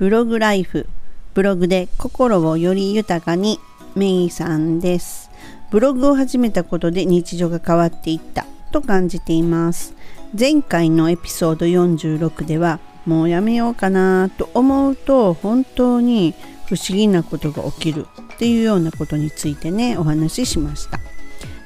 [0.00, 0.88] ブログライフ
[1.34, 3.60] ブログで心をより豊かに
[3.94, 5.30] メイさんです。
[5.70, 9.92] ブログを始めたことで日常が変わっていったと感じています。
[10.32, 16.32] 前回のエピソード46ではもうやめようかなと思うと本当に
[16.64, 20.98] 不思議なことが起きるっていうようなことについてねお話ししました。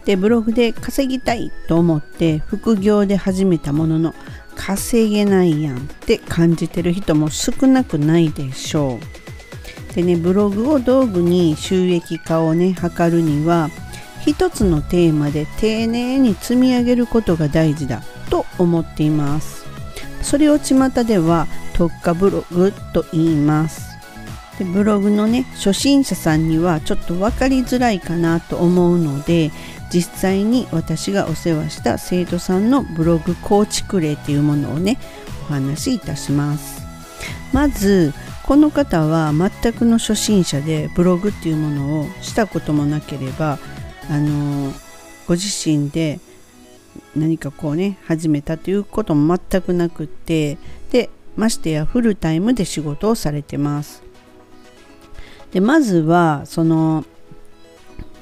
[0.06, 4.12] でブログで稼ぎたいと思って副業で始めたものの
[4.66, 8.98] 稼げないやんって感じてる人も少なくないでしょ
[9.92, 9.94] う。
[9.94, 13.68] でねブログを道具に収益化をね図るには
[14.24, 19.66] 一つのテーマで丁寧に積み上げることが大事だと思っています。
[20.22, 23.92] それを巷では特化ブログと言います。
[24.58, 29.50] でブログのね初心者さんにはちょっと分かりづらいかなと思うので
[29.94, 34.98] 実際に私がお世話した生徒さんのブログ構築例っていうものをね
[35.42, 36.82] お話しいたします。
[37.52, 43.60] まずこの方は全くの初心者でブログっていうものをしたこともなければ
[44.10, 44.72] あの
[45.28, 46.18] ご自身で
[47.14, 50.58] 何かこうね始めたということも全くなくって
[50.90, 54.02] でましてやフルタイムで仕事をされてます。
[55.52, 57.04] でまずはその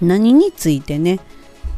[0.02, 1.18] 何についてね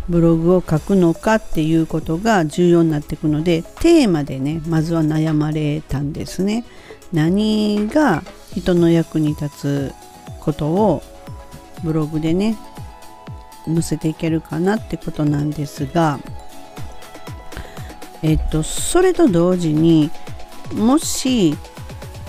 [0.08, 6.64] ブログを書くのかっていうことが重要になっていくのでテーマでねまずは悩まれたんですね。
[7.12, 8.22] 何が
[8.54, 9.94] 人の役に立つ
[10.40, 11.02] ことを
[11.82, 12.56] ブログでね
[13.66, 16.18] 載せていけるかなってことなんですが
[18.22, 20.10] えっとそれと同時に
[20.74, 21.56] もし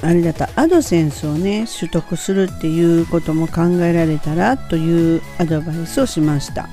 [0.02, 6.70] あれだったアドセンスをね取得するっていうことも考えられたらというアドバイスをしました。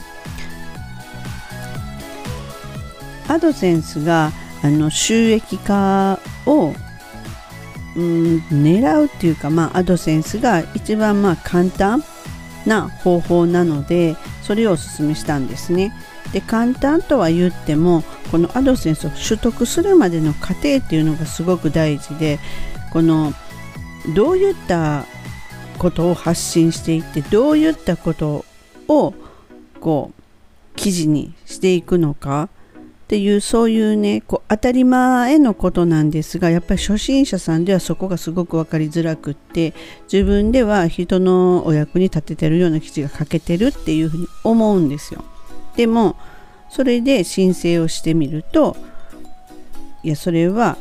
[3.32, 4.30] アドセンスが
[4.62, 6.74] あの収益化を、
[7.96, 12.04] うん、狙うっていうか、まあ、アドセンスが一番まあ簡単
[12.66, 15.92] な方法なのでそれをお勧めしたんですね。
[16.32, 22.38] で簡単とは言ってもこのアドセンスを取得するまでの過程っていうのがすごく大事で
[22.92, 23.32] この
[24.14, 25.04] どういった
[25.78, 28.44] ことを発信していってどういったこと
[28.88, 29.14] を
[29.80, 32.48] こう記事にしていくのか
[33.12, 39.74] っていうそういうねこう当たり前のことなんですがやっぱり初心者さんではそこがすごく分かりづらくって
[40.10, 45.22] 自分では人のお役に立ててるような記事が書けてるっていうふうに思うんですよ。
[45.76, 46.16] でも
[46.70, 48.78] それで申請をしてみると
[50.02, 50.78] いやそれは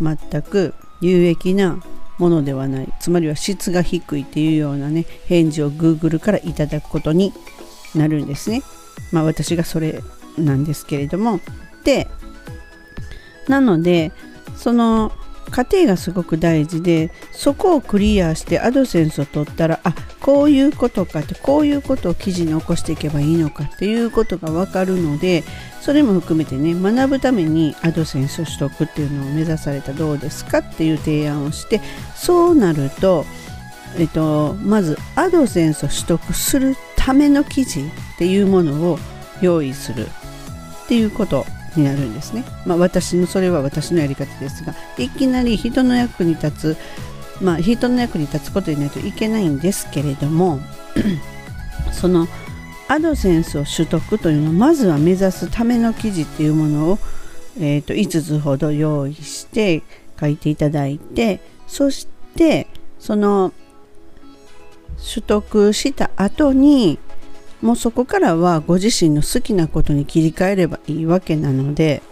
[0.00, 1.84] 全く有益な
[2.16, 7.34] ものではないつまりは質が低いっていうようなね返事を Google からいただくことに
[7.94, 8.62] なるんですね。
[9.12, 10.00] まあ私がそれ
[10.38, 11.40] なんですけれども
[11.84, 12.08] て
[13.48, 14.12] なので
[14.56, 15.12] その
[15.50, 25.44] 過程がすごく大事でそこをクリアしてアドセンスを取ったらあこういうことかってこういうことを記事に起こしていけばいいのかっていうことが分かるので
[25.80, 31.80] それも含めてね学ぶためにアドセンスを取得っていうのを目指されたらどうですかっていう提案をして
[32.16, 33.24] そうなると、
[33.98, 37.84] えっと、まずアドセンスを取得するための記事っ
[38.18, 38.98] ていうものを
[39.42, 40.06] 用意する
[40.84, 41.44] っていうこと。
[41.76, 42.44] になるんですね。
[42.66, 46.76] まあ、私のそれは私のやり方ですがいきなり人の役に立つ
[47.40, 50.60] まあ人の役に立つことにないといけないんですけれども
[51.92, 52.28] その
[52.88, 56.98] アドセンスを取得というのはまずは目指すための記事っていうものを、
[57.58, 59.82] えーと、5つほど用意して
[60.20, 62.06] 書いていただいてそし
[62.36, 62.66] て
[62.98, 63.52] その
[64.96, 66.98] 取得した後に
[67.64, 72.02] もうそこからはご自身の好きなことに切り替えればいいわけなので。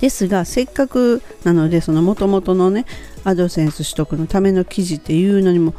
[0.00, 2.84] ですがせっかくなのでそのもともとのね
[3.22, 5.72] アドセンス取得のための記事っていうのにも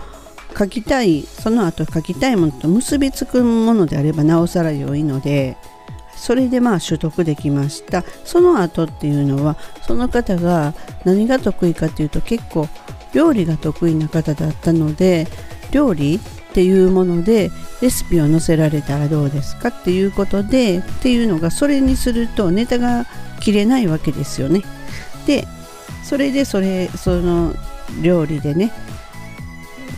[0.57, 5.57] 書きたいその後書きたいものと結びつくものであればなおさら良いので
[6.15, 8.03] それでまあ取得できました。
[8.23, 10.73] その後っていうのはその方が
[11.03, 12.67] 何が得意かっていうと結構
[13.13, 15.27] 料理が得意な方だったので
[15.71, 16.19] 料理
[16.55, 23.05] っていうものでレシピを載せられたらどうですかっていうことでっていうのがそれにするとネタが
[23.41, 24.61] 切れないわけですよね。
[25.27, 25.45] で
[26.01, 27.53] それでそれその
[28.01, 28.71] 料理でね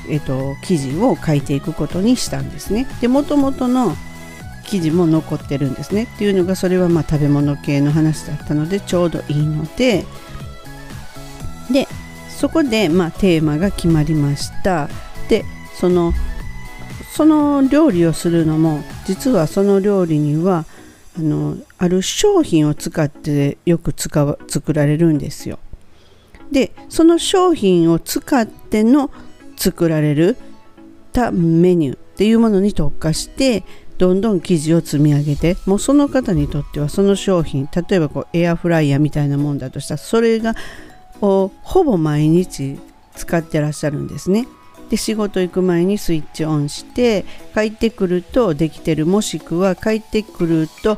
[0.09, 2.87] えっと記事を書いていくことにしたんですね。
[3.01, 3.95] でもともとの
[4.65, 10.05] 記事も残ってるんですねっていうのがそれはまあ食べ物系の話だったのでちょうどいいので
[11.69, 11.87] で
[12.29, 14.89] そこでまあテーマが決まりました
[15.29, 15.45] で
[15.75, 16.13] その
[17.17, 20.65] その料理をするのも実はその料理には
[21.17, 25.57] あのある商品を使ってよく使う作られるんですよ。
[26.51, 29.09] でその商品を使っての
[29.55, 30.37] 作られる
[31.11, 33.63] たメニューっていうものに特化して
[33.97, 40.53] どんどん生地を積み上げてもうその方にとってはその商品例えばこうエアフライヤーみたいなもんだとしたらそれが
[41.21, 42.77] をほぼ毎日
[43.15, 44.47] 使ってらっしゃるんですね。
[44.89, 50.97] で仕事行く前にスイッチオンして帰ってくるとできてるもしくは帰ってくると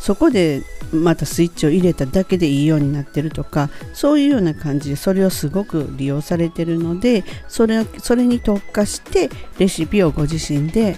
[0.00, 9.28] そこでまたスイッチを入れただけでいいようになってるとかそういうような感じでそれをすごく利用されてるのでそれそれに特化して
[9.58, 10.96] レシピをご自身で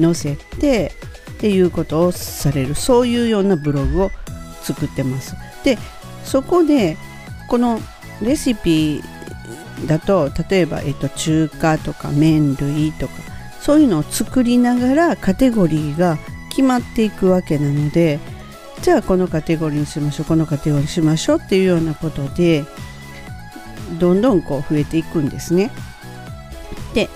[0.00, 0.92] 載せて
[1.32, 4.10] っていうことをされるそういうようなブログを
[4.62, 5.34] 作ってます。
[5.64, 5.78] で
[6.24, 6.96] そこで
[7.48, 7.80] この
[8.22, 9.02] レシピ
[9.86, 13.14] だと例えば、えっと、中華とか麺類とか
[13.60, 16.18] そういうのを作りながらカテゴリーが
[16.50, 18.20] 決まっていくわけなので
[18.82, 22.64] じゃあこのカテゴリーにしましょうこのカテゴリーにしましょうっていうようなことで
[23.98, 25.70] どんどんこう増えていくんですね。
[26.94, 27.08] で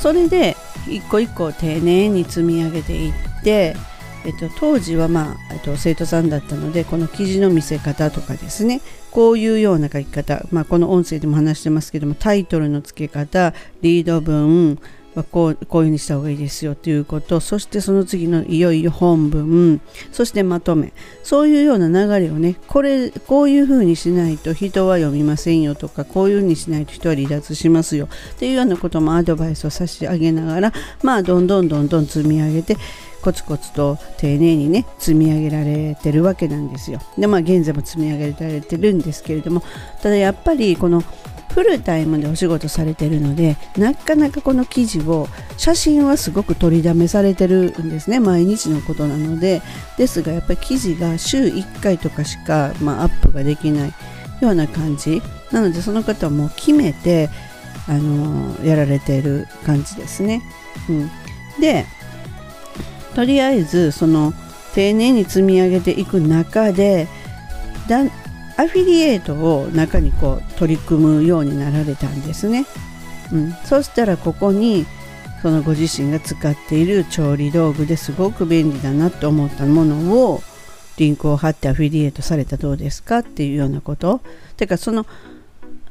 [0.00, 0.56] それで
[0.88, 3.76] 一個一個丁寧に積み上げていって
[4.24, 8.80] えっと、当時は、まあ、えっと、生徒さんだったのでこの記事の見せ方とかですね
[9.10, 14.78] こういうような書き方、まあ、この音声でも話してますけどもタイトルの付け方リード文
[15.14, 17.40] はこうこういうふうにした方がいいですよということ。
[17.40, 19.80] そしてその次のいよいよ本文。
[20.10, 20.92] そしてまとめ。
[21.22, 28.08] そういうような流れをねこれこういうふうにしないと人は読みませんよとかこういうふうにしないと人は離脱しますよ。
[28.34, 30.72] っていうようなこともアドバイスを差し上げながら
[31.02, 32.76] まあどんどんどんどん積み上げて
[33.22, 37.00] コツコツと丁寧にね積み上げられてるわけなんですよ。
[37.16, 39.62] でまあ現在も積み上げられてるんですけれども
[40.02, 41.02] ただやっぱりこの
[41.54, 49.62] フルタイムでお仕事されてるのでなかなかこの記事を写真はすごく取りだめされてるんですね毎日のことなので。
[49.96, 53.92] ですがやっぱり記事が週1回とかしか、まあ、アップができない
[54.40, 55.22] ような感じ。
[55.50, 57.28] なのでその方はもう決めて
[57.88, 60.42] あのやられている感じですね。
[60.88, 61.10] うん、
[61.60, 61.84] で
[63.14, 64.32] とりあえずその
[64.74, 67.06] 丁寧に積み上げていく中で
[67.88, 68.04] だ
[68.56, 72.66] アフィリエイトを中にこう取り組むようになられたんですね。
[73.32, 74.84] うん、そしたらここに
[75.42, 80.42] そのご自身が使っている調理道具ですごく便利だなと思ったものを
[80.98, 84.20] リンクを貼ってアフィリエイトされたらどうですかっていうようなこと
[84.56, 85.06] てかその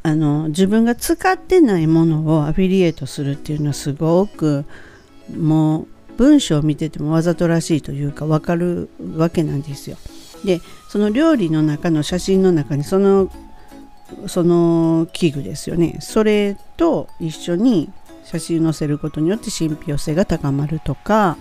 [0.03, 4.65] あの自分が使ってないものをアフィリエイトするっていうのはすごく
[5.35, 5.87] もう
[6.17, 9.97] 文章を見ててもわざとらしいというか分かるわけなんですよ。
[10.43, 13.29] でその料理の中の写真の中にその
[14.27, 15.97] その器具ですよね。
[16.01, 17.89] それと一緒に
[18.23, 21.37] 写真を載せることによって信憑性が高まるとか。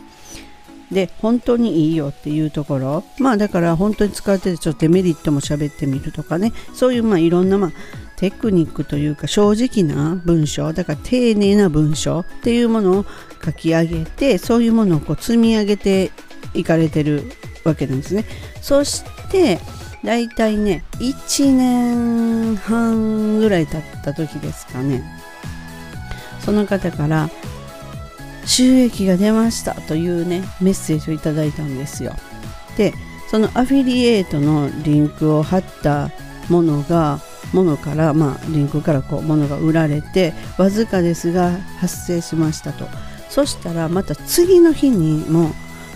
[0.90, 3.04] で本当にいいよっていうところ。
[3.18, 6.52] まあだから本当に使っててちょっとデメリットも喋ってみるとかね。
[6.74, 7.72] そういうまあいろんなまあ
[8.16, 10.72] テクニックというか正直な文章。
[10.72, 13.06] だから丁寧な文章っていうものを
[13.44, 16.10] 書き上げてそういうものをこう積み上げて
[16.54, 17.30] いかれてる
[17.64, 18.24] わけなんですね。
[18.60, 19.58] そして
[20.04, 25.02] だいたいね1年半ぐらい経った時ですかね。
[26.40, 27.28] その方から
[28.46, 32.14] 収益が出ましたというねメッセージをいただいたんですよ。
[32.76, 32.94] で
[33.30, 36.10] そのアフィリエイトのリンクを貼った
[36.48, 37.20] ものが
[37.52, 42.88] ものからまあリンクからこうものが売られてわずかですが発生しましたと。
[43.28, 45.52] そしたらまた次の日にも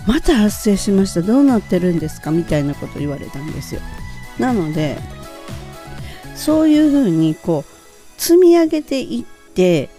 [0.07, 1.21] また発生しました。
[1.21, 2.31] どうなってるんですか？
[2.31, 3.81] みたいなこと言われたんですよ。
[4.39, 4.97] なので
[6.35, 9.89] そういうふうにこう積み上げていって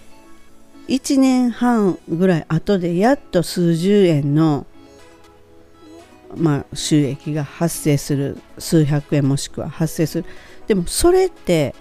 [0.88, 4.66] 1年半ぐらい後でやっと数十円の、
[6.36, 8.38] まあ、収益が発生する。
[8.58, 10.24] 数百円もしくは発生する。
[10.68, 11.74] でもそれって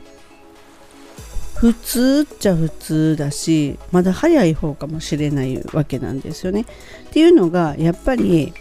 [1.65, 6.61] 普通っちゃ普通だしまだ早い方かもしれないわけなんですよね。
[6.61, 6.65] っ
[7.11, 8.53] ていうのがやっぱり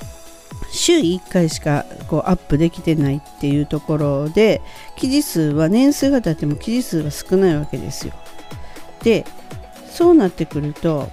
[0.72, 4.62] 週1回しかこうアップできてないっていうところで
[4.96, 8.14] 記事数は年数が経っても記事数は少ないわけですよ。
[9.02, 9.26] で
[9.90, 11.10] そうなってくると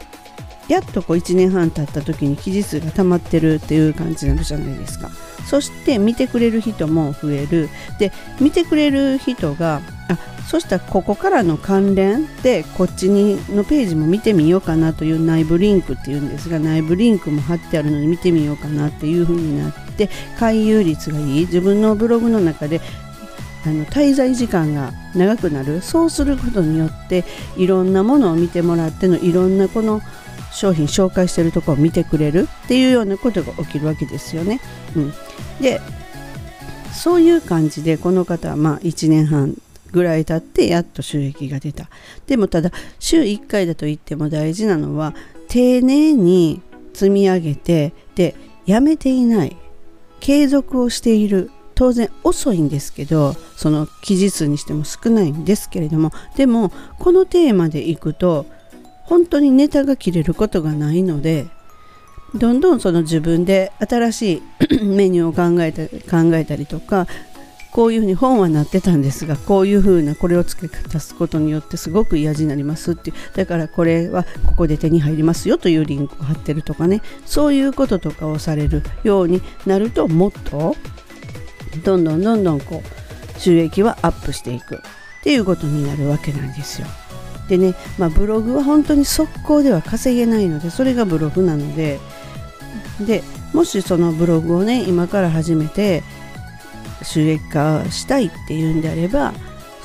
[0.69, 5.09] やっとこう1年半経った時に記事数が溜まってるっていう感じになるじゃないですか。
[5.45, 21.39] そして見てくれる人も増えるで見てくれる人があそしたらここからの関連でこっちにのページも見てみようかなという内部リンクっていうんですが内部リンクも貼ってあるので見てみようかなっていう風になって回遊率がいい。
[21.41, 22.81] 自分のブログの中で
[23.65, 25.81] あの滞在時間が長くなる。
[25.81, 27.23] そうすることによって
[27.57, 30.01] いろんなものを見てもらってのいろんなこの
[30.51, 34.61] 商品紹介してるところを見てくれるっていうようなことが起きるわけですよね。
[34.95, 35.13] うん、
[35.59, 35.81] で
[36.93, 39.55] そういう感じでこの方はまあ1年半
[39.91, 41.89] ぐらい経ってやっと収益が出た。
[42.27, 45.13] でもただ週1回だと言っても大事なのは
[45.47, 46.61] 丁寧に
[46.93, 49.57] 積み上げてでやめていない。
[50.19, 51.51] 継続をしている。
[51.77, 58.45] 当然遅いんですけどその期日にしても少ないんですけれどもでもこのテーマでいくと
[59.03, 61.47] 本当にネタが切れることがないので
[62.33, 64.33] どんどんその自分で新し
[64.69, 67.07] い メニューを考えた考えたりとか
[67.75, 73.17] こういうふうに本はなってたんですがこういうふうなこれを付け足すことによってすごく嫌になりますっていう。
[73.35, 77.01] だからこれはここで手に入りますよというリンクを貼ってるとかね。
[77.25, 80.77] そういうこととかをされるようになるともっと
[81.83, 84.79] どんどんどんどんこう収益はアップしていくっ
[85.23, 86.87] ていうことになるわけなんですよ。
[87.49, 91.99] でね、まあ、ブログは本当に速攻では稼げないのでそれがブログなので。
[93.05, 93.21] で
[93.53, 96.03] もしそのブログをね今から始めて
[97.05, 99.33] 収益化したいっていうんであれば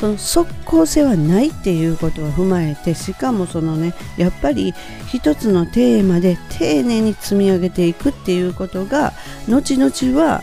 [0.00, 4.72] その即効性はないっていうことを踏まえてしかもそのねやっぱり
[5.08, 9.12] 一つのテーマで丁寧に積み上げていくっていうことが
[9.46, 10.42] 後々は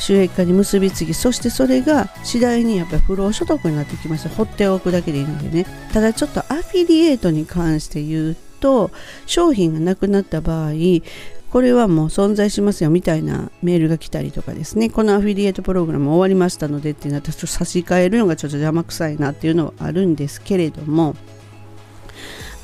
[0.00, 4.28] 収益化に結びつきそしてそれが次第にやっぱり不労所得になってきます。
[4.28, 5.66] 放っておくだけでいいのでね。
[5.92, 8.90] ただちょっとアフィリエイトに関して言うと
[9.26, 10.72] 商品がなくなった場合
[11.50, 14.88] これはもう存在しますよみたいなメールが来たりとかですね。
[14.88, 21.16] このアフィリエイトプログラム終わりましたのでってなったら差し替えるのがちょっと邪魔くさいなっていうのはあるんですけれども。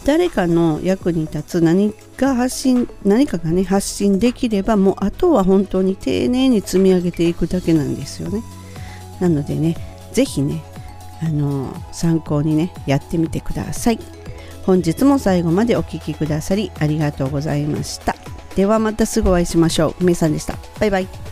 [0.05, 8.45] 誰かの役に立つ何か発信何かがね発信できればもうあとは本当に丁寧に積み上げていくだけなんですよね。
[9.19, 9.77] なのでね
[10.13, 10.63] 是非ね
[11.21, 13.99] あの参考にねやってみてください。
[14.65, 18.16] 本日も最後までお聴きくださりありがとうございました。
[18.57, 19.95] ではまたすぐお会いしましょう。
[20.01, 20.57] 梅さんでした。
[20.81, 21.26] バイバイ。